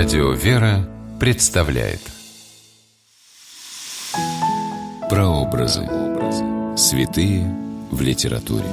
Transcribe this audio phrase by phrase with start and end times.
[0.00, 1.98] Радио «Вера» представляет
[5.10, 5.88] Прообразы.
[6.76, 7.52] Святые
[7.90, 8.68] в литературе.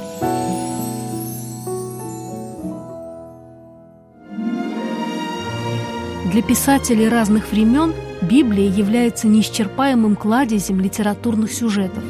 [6.30, 12.04] Для писателей разных времен Библия является неисчерпаемым кладезем литературных сюжетов.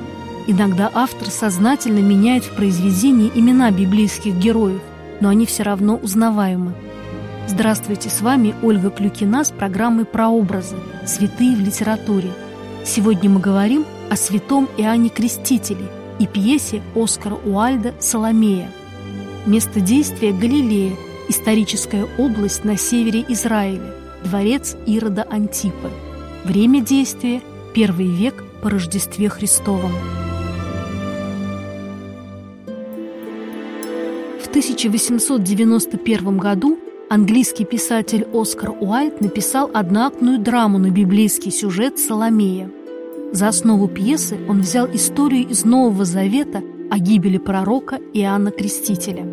[0.47, 4.83] Иногда автор сознательно меняет в произведении имена библейских героев,
[5.23, 6.75] но они все равно узнаваемы.
[7.49, 10.77] Здравствуйте, с вами Ольга Клюкина с программой «Прообразы.
[11.07, 12.33] Святые в литературе».
[12.85, 15.87] Сегодня мы говорим о святом Иоанне Крестителе
[16.19, 18.69] и пьесе Оскара Уальда «Соломея».
[19.47, 20.97] Место действия– Галилея,
[21.29, 25.91] историческая область на севере Израиля, дворец Ирода Антипа.
[26.45, 27.41] Время действия–
[27.75, 29.93] первый век по Рождестве Христовом.
[34.43, 36.79] В 1891 году
[37.09, 42.71] английский писатель Оскар Уальд написал одноактную драму на библейский сюжет «Соломея».
[43.33, 49.25] За основу пьесы он взял историю из Нового Завета о гибели пророка Иоанна Крестителя.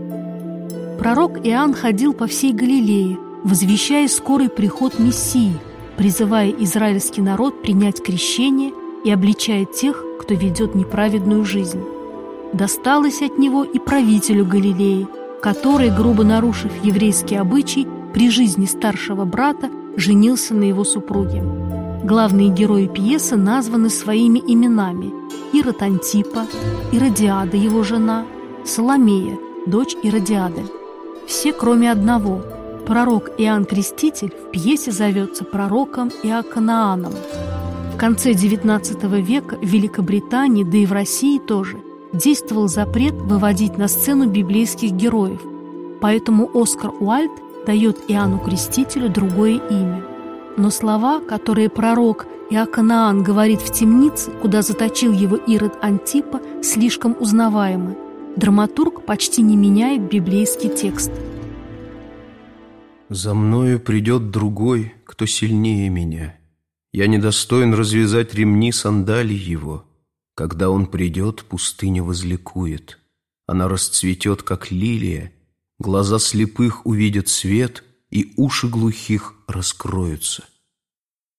[0.99, 5.53] Пророк Иоанн ходил по всей Галилее, возвещая скорый приход Мессии,
[5.97, 8.71] призывая израильский народ принять крещение
[9.03, 11.81] и обличая тех, кто ведет неправедную жизнь.
[12.53, 15.07] Досталось от него и правителю Галилеи,
[15.43, 21.43] который, грубо нарушив еврейский обычай, при жизни старшего брата женился на его супруге.
[22.01, 25.11] Главные герои пьесы названы своими именами–
[25.53, 26.47] Ирод Антипа,
[26.93, 28.25] Иродиада, его жена,
[28.63, 30.63] Соломея, дочь Иродиады.
[31.27, 32.41] Все, кроме одного–
[32.87, 37.13] пророк Иоанн Креститель в пьесе зовется пророком Иоканааном.
[37.93, 41.79] В конце XIX века в Великобритании, да и в России тоже,
[42.13, 45.41] действовал запрет выводить на сцену библейских героев,
[46.01, 47.31] поэтому Оскар Уальд
[47.65, 50.03] дает Иоанну Крестителю другое имя–
[50.57, 57.97] но слова, которые пророк Иоканаан говорит в темнице, куда заточил его Ирод Антипа, слишком узнаваемы.
[58.35, 61.11] Драматург почти не меняет библейский текст.
[63.09, 66.35] «За мною придет другой, кто сильнее меня.
[66.91, 69.85] Я недостоин развязать ремни сандалий его.
[70.35, 72.99] Когда он придет, пустыня возликует.
[73.47, 75.31] Она расцветет, как лилия,
[75.79, 77.83] глаза слепых увидят свет—
[78.13, 80.43] и уши глухих раскроются.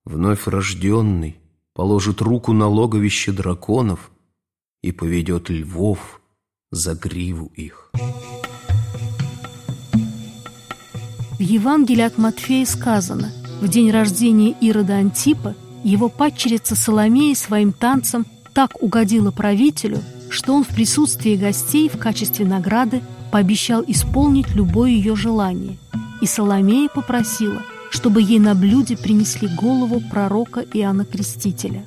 [0.04, 1.37] Вновь рожденный
[1.72, 4.10] положит руку на логовище драконов
[4.83, 6.21] и поведет львов
[6.72, 7.93] за гриву их.
[11.38, 15.54] В Евангелии от Матфея сказано, в день рождения Ирода Антипа
[15.84, 19.98] его падчерица Соломея своим танцем так угодила правителю,
[20.31, 25.76] что он в присутствии гостей в качестве награды пообещал исполнить любое ее желание–
[26.25, 27.60] и Соломея попросила,
[27.91, 31.84] чтобы ей на блюде принесли голову пророка Иоанна Крестителя.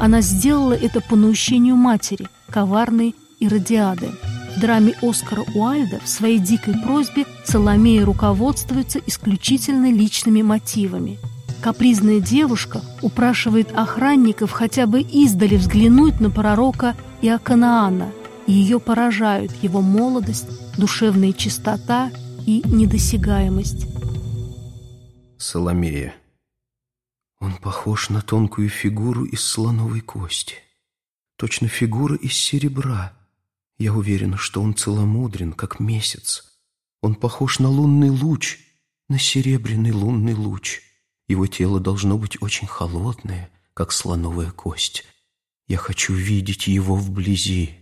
[0.00, 4.10] Она сделала это по наущению матери, коварной Иродиады.
[4.56, 11.18] В драме Оскара Уальда в своей дикой просьбе Соломея руководствуется исключительно личными мотивами.
[11.60, 18.12] Капризная девушка упрашивает охранников хотя бы издали взглянуть на пророка Иоканаана,
[18.46, 20.48] и ее поражают его молодость,
[20.78, 22.12] душевная чистота
[22.46, 23.86] и недосягаемость.
[25.36, 26.14] Соломея.
[27.40, 30.54] Он похож на тонкую фигуру из слоновой кости.
[31.36, 33.12] Точно фигура из серебра.
[33.78, 36.58] Я уверена, что он целомудрен, как месяц.
[37.00, 38.58] Он похож на лунный луч,
[39.08, 40.82] на серебряный лунный луч.
[41.28, 45.04] Его тело должно быть очень холодное, как слоновая кость.
[45.66, 47.76] Я хочу видеть его вблизи.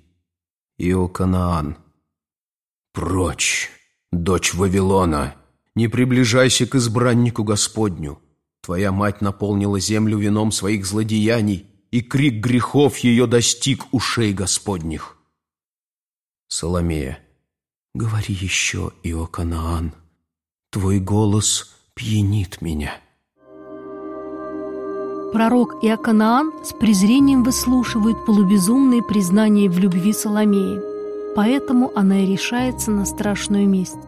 [0.79, 1.79] Иоканаан.
[2.93, 3.71] Прочь!
[4.13, 5.37] «Дочь Вавилона,
[5.75, 8.21] не приближайся к избраннику Господню.
[8.63, 15.19] Твоя мать наполнила землю вином своих злодеяний, и крик грехов ее достиг ушей Господних».
[16.49, 17.19] Соломея,
[17.95, 19.95] говори еще, Иоканаан,
[20.71, 23.01] твой голос пьянит меня.
[25.33, 30.81] Пророк Иоканаан с презрением выслушивает полубезумные признания в любви Соломеи–
[31.37, 33.99] Поэтому она и решается на страшную месть.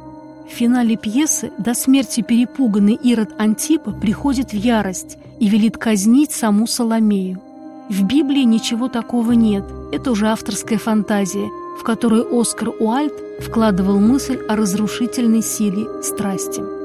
[0.49, 6.67] В финале пьесы до смерти перепуганный Ирод Антипа приходит в ярость и велит казнить саму
[6.67, 7.43] Соломею.
[7.91, 9.63] В Библии ничего такого нет,
[9.93, 16.78] это уже авторская фантазия, в которую Оскар Уальд вкладывал мысль о разрушительной силе страсти.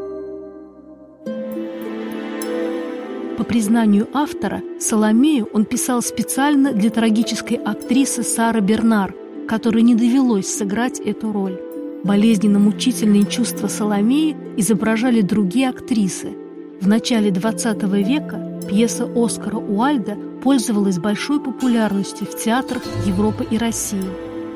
[3.43, 9.13] По признанию автора, Соломею он писал специально для трагической актрисы Сары Бернар–
[9.47, 11.59] которой не довелось сыграть эту роль.
[12.05, 16.33] Болезненно-мучительные чувства Соломеи изображали другие актрисы.
[16.79, 24.07] В начале XX века пьеса Оскара Уальда пользовалась большой популярностью в театрах Европы и России.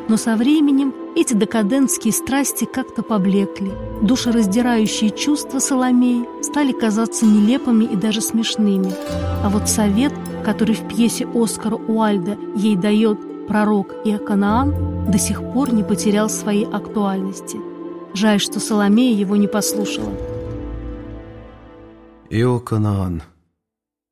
[0.09, 3.71] Но со временем эти декадентские страсти как-то поблекли.
[4.03, 8.93] Душераздирающие чувства Соломеи стали казаться нелепыми и даже смешными.
[9.43, 10.13] А вот совет,
[10.45, 16.65] который в пьесе Оскара Уальда ей дает пророк Иоканаан, до сих пор не потерял своей
[16.65, 17.57] актуальности.
[18.13, 20.13] Жаль, что Соломея его не послушала.
[22.29, 23.23] Иоканаан,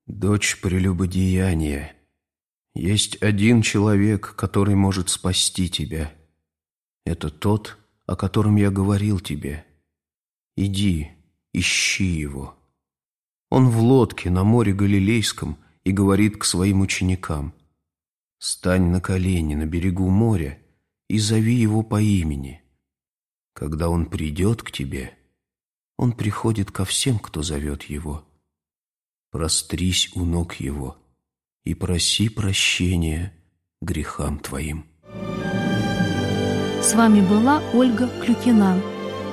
[0.07, 1.93] дочь прелюбодеяния,
[2.73, 6.11] есть один человек, который может спасти тебя.
[7.05, 9.65] Это тот, о котором я говорил тебе.
[10.57, 11.11] Иди,
[11.53, 12.57] ищи его.
[13.49, 17.53] Он в лодке на море Галилейском и говорит к своим ученикам.
[18.39, 20.59] Стань на колени на берегу моря
[21.07, 22.63] и зови его по имени.
[23.53, 25.17] Когда он придет к тебе,
[25.97, 28.25] он приходит ко всем, кто зовет его.
[29.31, 30.97] Прострись у ног его
[31.63, 33.33] и проси прощения
[33.81, 34.85] грехам твоим.
[36.85, 38.79] С вами была Ольга Клюкина.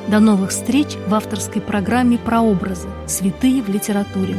[0.08, 2.88] До новых встреч в авторской программе «Прообразы.
[3.06, 4.34] Святые в литературе».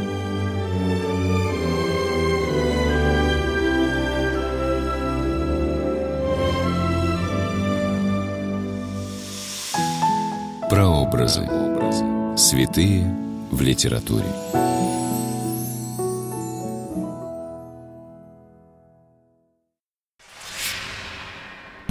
[10.68, 11.48] Прообразы.
[12.36, 13.16] Святые
[13.52, 14.26] в литературе.